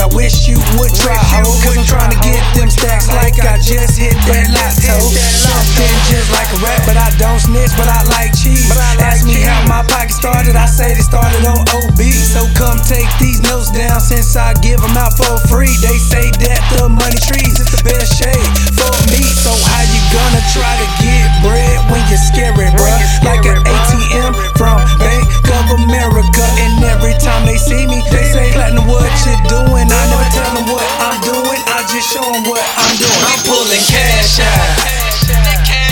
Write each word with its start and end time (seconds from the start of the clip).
I 0.00 0.08
wish 0.14 0.48
you 0.48 0.56
would 0.78 0.92
try, 0.94 1.18
ho. 1.18 1.44
Cause 1.62 1.76
I'm 1.76 1.86
trying 1.86 2.12
to 2.14 2.20
get 2.22 2.40
them 2.56 2.70
stacks 2.70 3.10
like 3.12 3.36
I 3.42 3.58
just 3.58 3.98
hit 3.98 4.16
that 4.30 4.48
lotto. 4.50 4.96
Something 5.02 5.94
just 6.08 6.30
like 6.32 6.48
a 6.54 6.58
rap, 6.64 6.80
but 6.88 6.96
I 6.96 7.10
don't 7.20 7.40
snitch, 7.40 7.74
but 7.76 7.90
I 7.90 8.00
like 8.14 8.32
cheese. 8.32 8.70
Ask 9.02 9.26
me 9.26 9.44
how 9.44 9.60
my 9.68 9.82
pocket 9.84 10.16
started, 10.16 10.56
I 10.56 10.66
say 10.66 10.94
they 10.94 11.04
started 11.04 11.44
on 11.44 11.66
OB. 11.74 12.00
So 12.00 12.46
come 12.56 12.80
take 12.84 13.08
these 13.20 13.42
notes 13.44 13.70
down 13.70 14.00
since 14.00 14.36
I 14.36 14.54
give 14.64 14.80
them 14.80 14.96
out 14.96 15.12
for 15.14 15.36
free. 15.46 15.72
They 15.84 15.98
say 16.00 16.23
pulling 33.64 33.80
cash 33.80 34.40
out. 34.40 35.83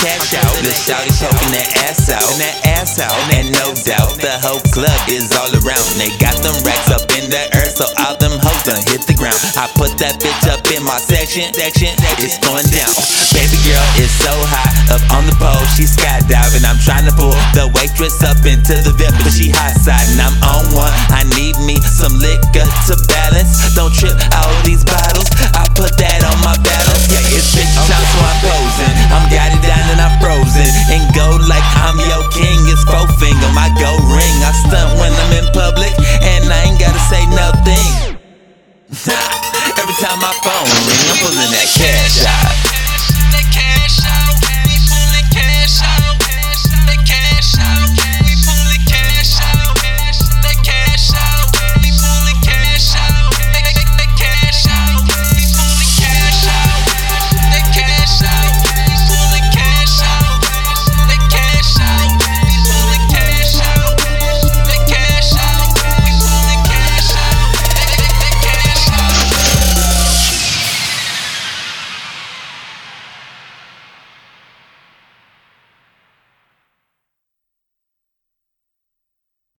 Cash 0.00 0.32
out. 0.40 0.56
The 0.64 0.72
shawty 0.72 1.12
poking 1.20 1.52
that 1.52 1.68
ass 1.84 2.08
out, 2.08 2.24
and 2.24 2.40
that 2.40 2.56
ass 2.80 2.96
out. 2.98 3.16
And 3.36 3.52
no 3.52 3.76
doubt, 3.84 4.16
the 4.18 4.32
whole 4.40 4.64
club 4.72 5.00
is 5.06 5.28
all 5.36 5.52
around. 5.60 5.86
They 6.00 6.10
got 6.16 6.36
them 6.40 6.56
racks 6.64 6.88
up 6.88 7.04
in 7.20 7.28
the 7.28 7.44
earth, 7.60 7.76
so 7.76 7.86
all 8.00 8.16
them 8.16 8.40
hoes 8.40 8.64
done 8.64 8.80
hit 8.88 9.04
the 9.04 9.14
ground. 9.14 9.36
I 9.60 9.68
put 9.76 10.00
that 10.00 10.16
bitch 10.18 10.48
up 10.48 10.64
in 10.72 10.80
my 10.82 10.96
section, 10.96 11.52
section, 11.52 11.92
it's 12.16 12.40
going 12.40 12.66
down. 12.72 12.92
Baby 13.36 13.60
girl 13.68 13.86
is 14.00 14.10
so 14.10 14.32
high, 14.48 14.72
up 14.88 15.04
on 15.12 15.28
the 15.28 15.36
pole, 15.36 15.64
she 15.76 15.84
skydiving. 15.84 16.64
I'm 16.64 16.80
trying 16.80 17.04
to 17.04 17.14
pull 17.14 17.36
the 17.52 17.68
waitress 17.76 18.24
up 18.24 18.40
into 18.48 18.80
the 18.80 18.96
VIP, 18.96 19.16
but 19.20 19.34
she 19.36 19.52
hot 19.52 19.76
side, 19.76 20.08
and 20.16 20.20
I'm 20.24 20.36
on 20.40 20.64
one. 20.72 20.92
I 21.12 21.28
need 21.36 21.60
me 21.68 21.76
some 21.84 22.16
liquor 22.16 22.64
to 22.64 22.94
balance. 23.12 23.52
Don't 23.76 23.92
trip 23.92 24.16
all 24.32 24.52
these 24.64 24.82
bottles. 24.82 25.19
Stunt 34.52 34.98
when 34.98 35.12
I'm 35.12 35.32
in 35.38 35.46
public, 35.52 35.92
and 36.22 36.50
I 36.52 36.64
ain't 36.66 36.80
gotta 36.80 36.98
say 37.08 37.24
nothing. 37.26 38.10